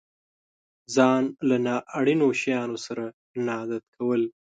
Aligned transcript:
ځان 0.95 1.23
له 1.47 1.57
نا 1.65 1.75
اړينو 1.99 2.27
شيانو 2.41 2.77
سره 2.85 3.05
نه 3.45 3.51
عادت 3.59 3.83
کول. 3.95 4.21